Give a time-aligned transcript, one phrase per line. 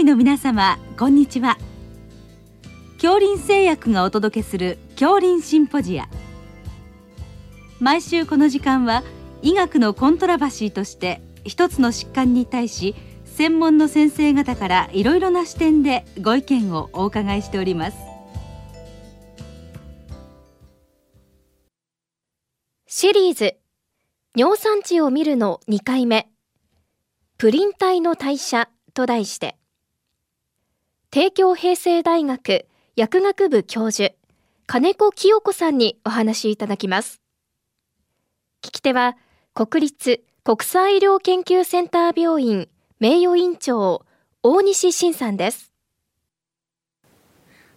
[0.00, 1.58] 医の皆様こんにちは。
[2.94, 6.08] 恐林製薬がお届けする恐林シンポジア。
[7.80, 9.02] 毎週この時間は
[9.42, 12.94] 医学のコントラバシーとして一つの疾患に対し
[13.26, 17.98] 専門の先生方からいろいろな視点でご意見をお伺いしております。
[22.86, 23.58] シリーズ
[24.34, 26.30] 尿酸値を見るの2回目。
[27.36, 29.59] プリン体の代謝と題して。
[31.12, 34.14] 帝京平成大学薬学部教授
[34.68, 37.20] 金子清子さんにお話しいただきます。
[38.62, 39.16] 聞き手は
[39.52, 42.68] 国立国際医療研究センター病院
[43.00, 44.06] 名誉院長
[44.44, 45.69] 大西晋さんです。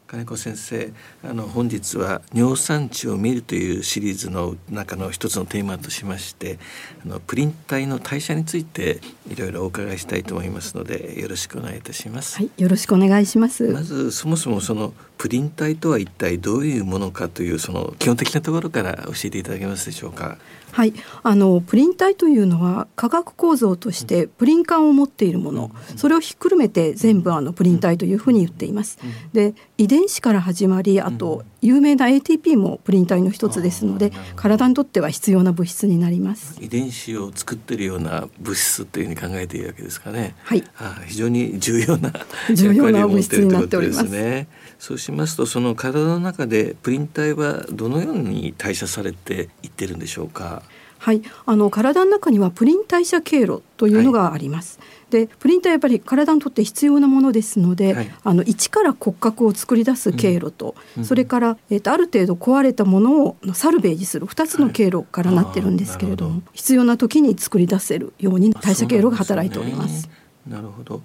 [0.08, 0.92] 金子先生
[1.24, 6.60] あの本日は尿酸値を見るというシリーズの中の一つのテーマとしまして
[7.06, 12.38] あのプリン体の代謝についていろいろお伺いしたいと思いますのでよろしくお願いいたします。
[12.38, 13.68] はいよろしくお願いします。
[13.70, 14.94] まずそもそもその
[15.24, 20.38] プリン体とは一体どういうものかというその基本的なところから教えていただけますでしょうか？
[20.74, 28.98] はい、あのプリン体というのは化学構造としてプリン管を持っているもの、それをひっくるめて全部あのプリン体というふうに言っています。
[29.32, 36.58] で遺伝子から始まりあと有名な ATP もプリン体の一つですので体にとっては必要な物質になります。
[36.60, 40.36] 遺伝子を作っているような物質というふうに考えているわけですかね。
[40.44, 40.64] はい。
[40.80, 42.12] あ非常に重要な
[42.54, 44.48] 重要な物質になっておりますね。
[44.80, 50.64] そうしますとその体の中でプリン体はどのように代謝されていってるんでしょうか？
[51.00, 54.80] はい、あの体の中にはプリン代謝経路というのがあります。
[54.80, 54.86] は
[55.20, 66.52] い、でプリン体はやっぱり体にとって必要なものですので、はい、あの一から骨格を作り出す経路と、うん、それから、えーと、ある程度壊れたものをサルベージする2つの経路からなってるんですけれども、はい、ど。
[66.54, 70.10] 必要な時に作り出せるように代謝経路が働いております。
[70.48, 71.02] なるほど。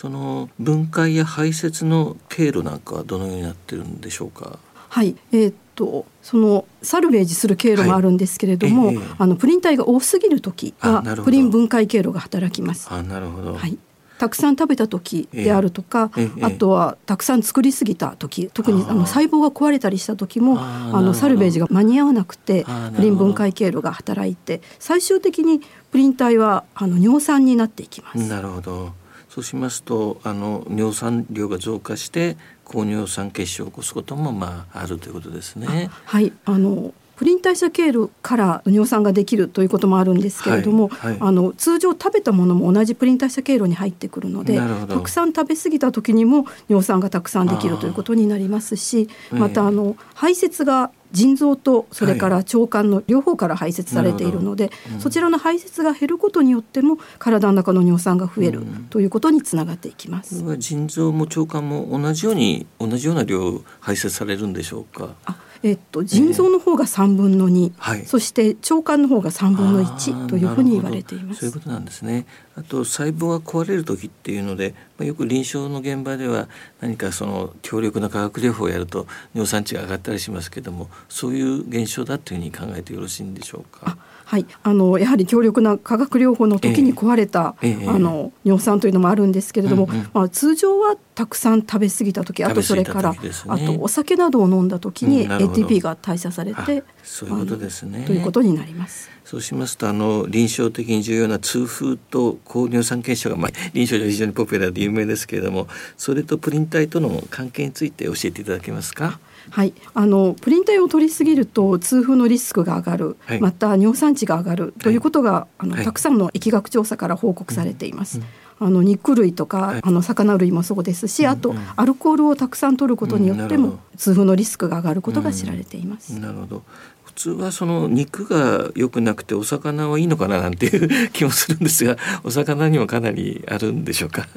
[0.00, 4.60] その分解や排泄の経路なんかはどのようになってるんでしょうか？
[4.90, 8.98] はい、えー、とそのサルベージする経路もあるんですけれども、はいえ。
[9.00, 12.86] ー、あのプリン体が多すぎる時はプリン分解経路が働きます。
[12.92, 13.76] あなるほど、はい、
[14.20, 25.60] たくさん食べた時であるとか、えー、あとはたくさん作りすぎた時特にあの細胞が壊れたりした時もあのサルベージが間に合わなくてプリン分解経路が働いて最終的に
[25.90, 28.18] プリン体はあの尿酸になっていきます。
[28.28, 28.92] なるほど
[29.28, 35.90] そうしますとあの尿酸量が増加して高尿酸血症を起こすこともまああるということですね。
[36.04, 60.44] はいあのプリン代謝経路から尿酸ができるということもあるんですけれども、はいはい、あの通常食べたものも同じプリン代謝経路に入ってくるのでたくさん食べ過ぎた時にも尿酸がたくさんできるということになりますしまたあの排泄が腎臓とそれから腸管の両方から排泄されているので、はいうん、そちらの排泄が減ることによっても体の中の尿酸が増えるということにつながっていきます。
[60.44, 65.16] うん、腎臓も腸管も同じように同じような量排泄されるんでしょうか？
[65.62, 71.40] えっと、腎臓の方が3分の2、えー、そして腸管の方が3分の1というふうに言われています。
[71.40, 72.26] そういうことなんですね。
[72.56, 76.48] あと細胞が壊れる時っていうので、まあ、よく臨床の現場では
[76.80, 83.96] 何かその強力な化学療法をやると尿酸値が上がったりしますけどもそういう現象だというふうに考えてよろしいんでしょうか？
[84.28, 98.04] はい、あのやはり強力な化学療法の時に壊れた、えー、あの尿酸というのもあるんですけれども、うんうん、まあ、通常はたくさん食べ過ぎた時あとそれから、ね、あとお酒などを飲んだ時に ATP が代謝されて、うん、そういうことですね。
[98.04, 99.08] ということになります。
[99.24, 109.20] そうしますとあの臨床的に重要な痛風と高尿酸血症が、まあ、 臨床では非常にポピュラーで有名ですけれどもそれとプリン体との関係について教えていただけますか？
[109.50, 114.74] はい、あのプリン体を取りすぎると痛風のリスクが上がる、はい、また尿酸値が上がる。
[114.82, 118.18] ということが、はい、あのたくさんの疫学調査から報告されています。
[118.18, 118.24] うん、
[118.60, 126.18] あの肉類とか、はい、あの魚類もそうですし、あとアルコールをたくさん取ることによっても、痛風のリスクが上がることが知られています。
[126.18, 126.62] なるほど。
[127.04, 134.28] 普通はその肉が良くなくてお魚はいいのかななんていう気もするんですが お魚にもかなりあるんでしょうか？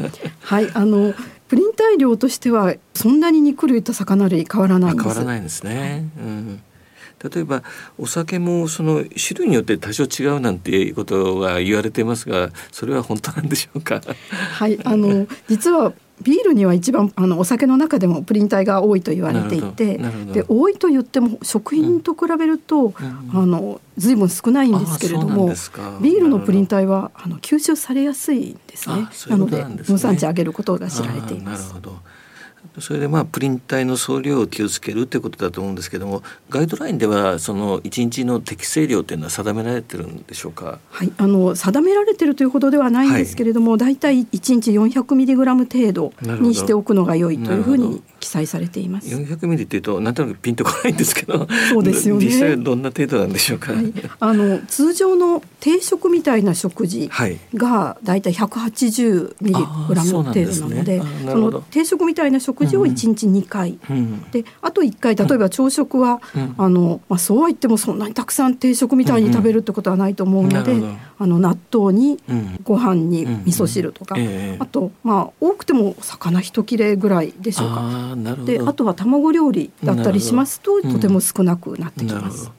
[0.42, 1.13] はいあの
[1.48, 5.07] プリン体量としてはそんなに肉類と魚類変わらないんです。
[5.07, 6.62] 変わらないんですね、うん
[7.24, 7.64] 例えば
[7.98, 14.02] お酒もその種類によって多少違うなんていうことが言われてますがそれは本当なんでしょうか？
[14.30, 19.98] はいあの実はビールには一番あのお酒の中でもプリン体が多いと言われていて
[20.32, 22.94] で多いと言っても食品と比べると、うん、
[23.34, 25.48] あの随分少ないんですけれども
[26.00, 29.08] ビールのプリン体はあの吸収されやすいんですね。
[29.30, 31.74] なので尿酸値上げることが知られています。
[32.80, 49.08] それでまあプリン体の総量を気をつけるということだと思うんですけどもガイドラインではその1日の適正量というのは定められてるんでしょうか、はい、あの定められてるというほどではないんですけれども、はい、大体1日400ミリグラム程度にしておくのが良いというふうに記載されています。
[49.08, 52.25] 400ミリっていうとなんとなくピンとこないんですけどそうですよね。
[52.25, 57.10] 実際どんな程度なんでしょうか、はい、あの通常の定食みたいな食事
[57.56, 59.54] が大体180ミリ
[59.88, 72.19] グラム程度なので、その定食みたいな食事を1日2回、うん、であと1回例えば朝食は、うん、あのまあ、そうは言ってもそんなにたくさん定食みたいに食べるってことはないと思うので、うん、あの納豆に
[72.63, 78.15] ご飯に味噌汁とか、えー、あとまあ多くても魚一切れぐらいでしょうか。
[78.45, 82.51] であとは卵料理だったりしますととても少なくなってきます。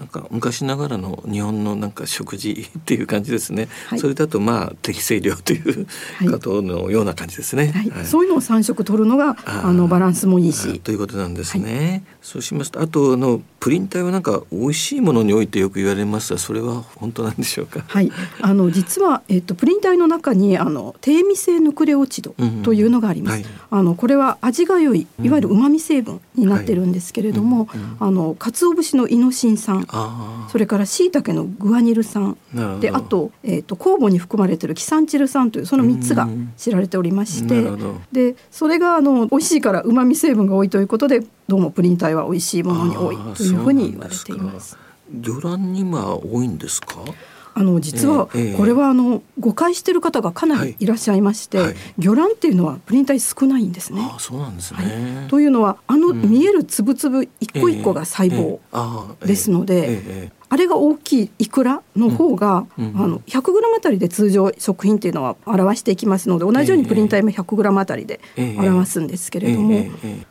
[0.00, 5.86] なんか昔ながらの日本のなんか食事っていう感じですね、はい、それだとまあ適正量という
[6.30, 7.90] ことのような感じですね、はい。
[7.90, 10.80] はい、そういうのを3食取るのがあのバランスもいいし。
[10.80, 17.84] ということなんですね、そうしますとあとあのプリン体はなんか美味しいものにおいてよく言われますがそれは本当なんでしょうか？
[17.86, 18.10] はい。
[18.40, 27.68] あの実は、えっと、プリン体の中にあの低味性ヌクレオチドというのがあります、うんあのこれは味が良いいわゆる旨味成分になってるんですけれども、
[28.00, 29.86] あの鰹節のイノシン酸
[30.50, 32.36] それからしいたけのグアニル酸
[32.80, 37.64] であと,、えーと、酵母に含まれてるキサンチル酸というその3つが知られておりまして、
[38.10, 44.78] でそれがあの美味しいからうまみ成分が多いということでどうもプリン体は美味しいものに多いというふうに言われています。
[45.12, 47.02] 魚卵には多いんですか？
[47.54, 50.86] あの実はこれはあの誤解している方がかなりい。
[50.86, 51.66] らっしゃいまして、はい。
[51.66, 54.08] はい、魚卵っていうのはプリン体少ないんですね。
[54.14, 54.78] あそうなんですね、
[55.22, 58.60] はい、というのはあの見えるつぶつぶ一個一個が細胞
[59.26, 63.42] ですので、あれが大きいイクラの方が、うん、あの 100g
[63.78, 69.86] あたりで通常食品っていうのは表していきますので同じようにプリン体も 100g あたりで表すんですけれども、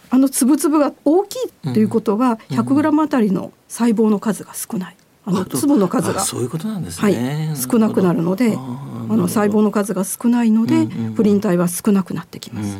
[0.09, 4.97] あの粒々が大きいということは 100g あたりの細胞の数が少ない。
[5.29, 6.19] あの粒の数が。
[6.21, 12.77] そういうことなんですね、はい、少なくなるのであの細胞の数が少ないので、プリン体は少なくなってきます。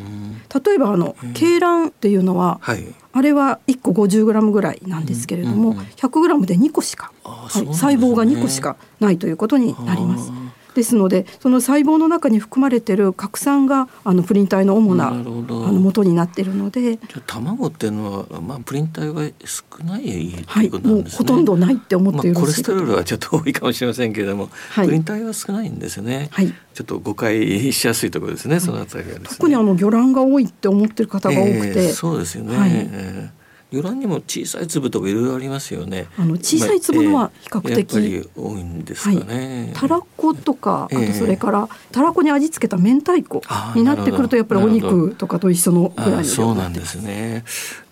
[0.64, 10.32] 例えばあの鶏卵っていうのは、はい、あれは1個 50g ぐらいなんですけれども、うんうん、100g で2個しか、はい、細胞が2個しかないということになります。
[10.74, 16.96] ですのでその細胞の中に含まれている核酸があのプリン体の主なあの元になっているので。
[16.96, 26.28] じゃ卵っていうのは、まあ、プリン体は少ないはい、もうほとんどないって思ってい、まあ、コレステロールはちょっと多いかもしれませんけれども、はい、プリン体は少ないんですね。
[26.32, 26.52] はい。
[26.74, 32.70] ちょっと誤解しやすいところですね、そのあたりは、ね、特にあの魚卵が多いって思ってる方が多くて、えー、そうですよね、はい。
[32.72, 33.39] えー
[33.70, 36.06] 魚卵にも小さい粒とかいろいろありますよね。
[36.18, 39.64] あの小さい粒のは比較的、まあえー、多いんですかね。
[39.66, 43.42] はい、たらことか、あとそれから、たらこに味付けた明太子
[43.74, 47.44] になってくるとやっぱりお肉とかと一緒のぐらいのそうなんですね。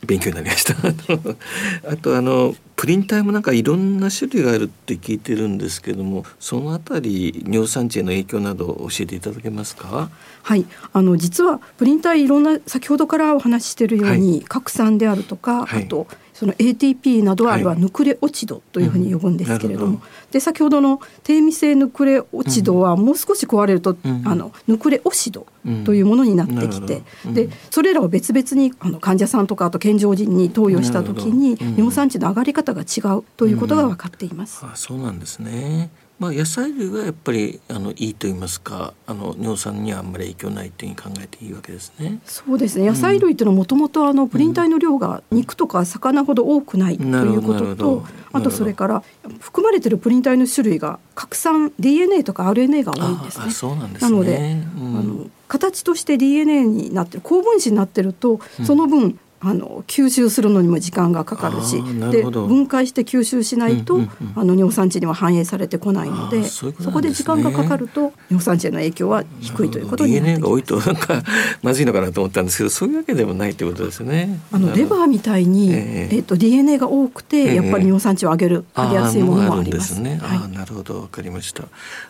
[0.06, 0.74] 勉強になりました。
[1.90, 10.10] あとあのプリン体もなんかいろんな種類があるって聞いてるんですけどもそのあたり尿酸値への影響など教えていただけますか？
[10.42, 10.64] はい。
[10.92, 20.00] あの実はプリン体いろんな先ほどからお話ししているように、はい、核酸であるとか、はい、あとその ATP などはあれはヌクレオチドというふうに呼ぶんですけれども、
[20.30, 25.46] で先ほどの低味性ヌクレオチドはもう少し壊れると、うん、あのヌクレオシド
[25.84, 34.64] というものになってきて、うん、でそれらを別々にあの患者さんとかあと健常人に投与した時に尿酸値の上がり方が違うということが分かっています。
[34.64, 42.18] あそうなんですねまあ、野菜類はやっぱりあのいいと言いますかあの尿酸にはあんまり影響ないというふうに考えていいわけですね。
[42.24, 42.86] そうですね。
[42.86, 49.04] 野菜類というのはもともとプリン体の量が肉とか魚ほど多くないということと、あとそれから
[49.38, 53.50] 含まれているプリン体の種類が核酸 DNA とか RNA が多いんですね。
[53.52, 70.40] そうなんです、ね、なので、うん、あの形として DNA になってる高分子になってるとその分、あの吸収するのにも時間がかかるしで分解して吸収しないと、うんうんうん、あの尿酸値には反映されてこないので、ね、そこで時間がかかると尿酸値への影響は低いということになってきます。
[70.40, 71.22] DNA が多いとなんか
[71.62, 74.40] まずいのかなと思ったんですけどそういうわけでもないということですね。
[74.50, 80.00] あのレバーみたいに、えー、えー、と DNA が多くて、やっぱり尿酸値を上げる、上げやすいものもあります。
[80.00, 81.00] ね、あなるほど。
[81.00, 81.64] わかりました。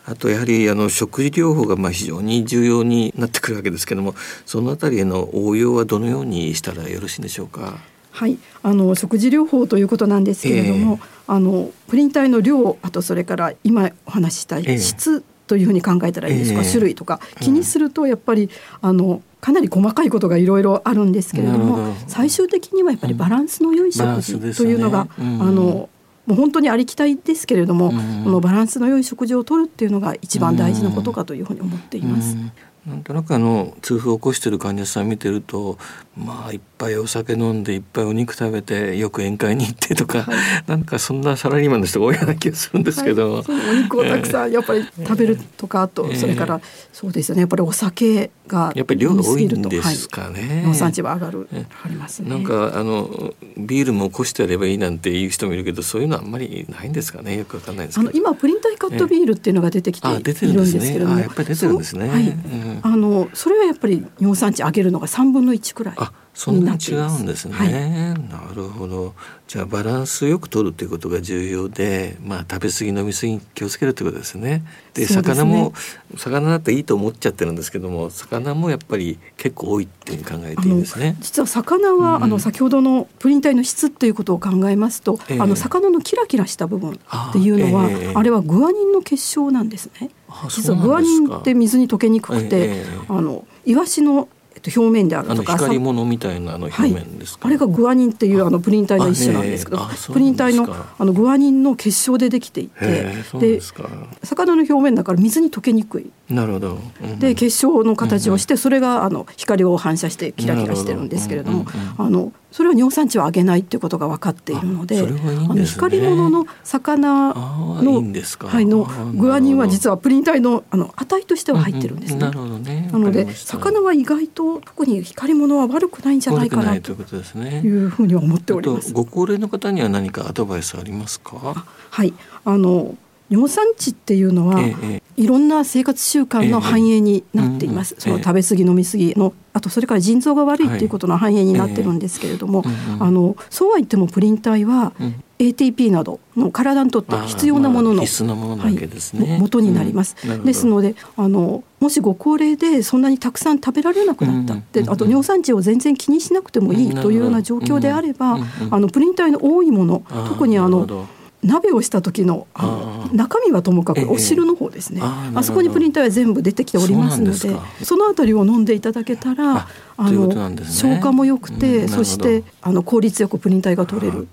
[0.05, 7.77] あとやはりあの食事療法がまあ非常に重要になってくるわけですけどもそのあたりへの応用はどのようにしたらよろしいんでしょうか？
[8.11, 17.19] はい、あの食事療法ということなんですけれども、えー、あのプリン体の量あとそれから今お話しした質というふうに考えたらいいですか、えー、種類とか。
[17.39, 18.49] 気にするとやっぱり
[18.81, 25.25] あのかなり細かいことがいろいろあるんですけれども最終的にはやっぱりバランスの良い食事というのが、うん。
[25.29, 25.89] ねうん、あの
[26.25, 32.37] もう本当にありきたりですけれども、うん、このバランスの良い食事をとるっていうのが一番大事なことかというふうに思っています。
[32.87, 35.77] なんとなくあの痛風を起こしている患者さん見てると
[36.15, 46.61] まあいっぱいお酒飲んでいっぱいお肉食べてよく宴会に行ってとか、はい、なんかそんなサラリーマンの人が多いような気がするんですけど、はい、お肉をたくさんやっぱり食べるとか、あとそれから
[46.93, 47.41] そうですよね。
[47.41, 51.47] やっぱりお酒がやっぱり量が多いんですかね、農産地は上がる、
[51.83, 52.29] ありますね。
[52.29, 57.37] なんかあのビールも起こしてやればいいなんていう人もいるけどそういうのはあんまりないんですかね。
[57.37, 62.37] よくわかんないですあの今プリン体カットビールっていうのが出てきているんですけれども、やっぱり出てるんですね、はい、
[62.81, 65.95] あのそれはやっぱり尿酸値上げるのが3分の1くらい
[66.33, 69.13] そんな違うんですね、はい、なるほど。
[69.47, 74.63] じゃあバランスよく取るということが重要でまあ食べ過ぎ飲み過ぎ気をつけるということですね。
[74.93, 75.73] で、ね、魚も
[76.15, 81.17] 魚だっていいと思っちゃってるんですけども魚もやっぱり結構多いっていうふうに考えていいんですね。
[81.19, 90.11] 実は魚は、うん、あの先ほどのプリン体の質ということを考えますと、えー、あの魚のキラキラした部分っていうのはあえー、あれはグアニンの結晶なんですね。
[90.49, 94.29] 実はグアニンって水に溶けにくくて、えー、あのイワシの
[94.59, 99.79] と、表面であるとか光り物みたいなあの表面ですか、はい、あれがグアニンっていうあのプリン体の一種なんですけど、
[100.13, 106.11] プリン体のあのグアニンの結晶でできていてで魚の表面だから水に溶けにくい。
[106.29, 111.65] なるほど、うん、で結晶の形をして、それがあの光を反射してキラキラしてるんですけれども、
[111.97, 118.01] あのそれは尿酸値を上げないっていうことが分かっているので、あの光り物の魚の
[118.47, 122.21] はいのグアニンは実はプリン体のあの値としては入ってるんですね。
[122.21, 126.91] なので魚は意外と特に光り物は悪くないんじゃないかなと。
[126.91, 128.93] いうふうには思っております。
[128.93, 131.65] ご高齢の方には何かアドバイスありますか？
[131.91, 132.13] はい。
[132.45, 132.95] あの
[133.29, 158.37] 尿酸値っていうのは、ええ、いろんな生活習慣の反映になっています、え、その食べ過ぎ飲み過ぎのあとそれから腎臓が悪いっていうことの反映になってるんですけれども、はい、あのそうは言ってもプリン体は、うん、ATP などの体にとって必要なものの,、必須なものはい、元になります、うん、ですのであのもしご高齢でそんなにたくさん食べられなくなった、であと尿酸値を全然気にしなくてもいいというような状況であれば、
[158.69, 161.07] あのプリン体の多いもの特にあの
[161.43, 169.67] 鍋をした時のあの中身はともかくお汁の方ですね、ええ、あそこにプリン体は全部出てきておりますのでそのあたりを飲んでいただけたら
[169.97, 174.27] あの、ね、消化も良くて、うん、そしてあの効率よくプリン体が取れる。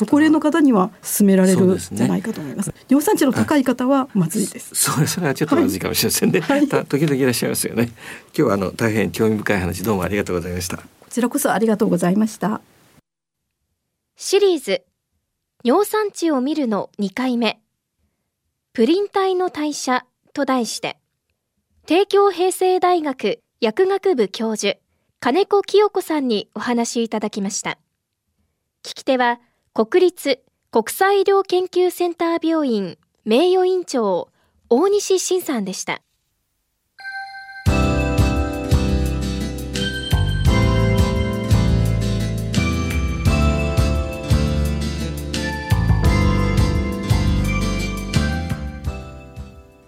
[0.00, 4.74] ご高齢の方には勧められるんじゃないかと思います、ね、尿酸値の高い方はまずいです。
[4.74, 7.90] そうそれはちょっとまずいかもしれませんね、はい、時々いらっしゃいますよね。
[8.34, 10.78] 今日はあの大変興味深い話どうもありがとうございました。
[10.78, 12.60] こちらこそありがとうございました。
[14.16, 14.82] シリーズ
[15.66, 17.60] 尿酸値を見るの2回目。
[18.72, 20.96] プリン体の代謝と題して
[21.86, 24.78] 帝京平成大学薬学部教授
[25.18, 27.80] 金子清子さんにお話いただきました。
[28.84, 29.40] 聞き手は
[29.74, 30.38] 国立
[30.70, 34.28] 国際医療研究センター病院名誉院長
[34.70, 36.00] 大西晋さんでした。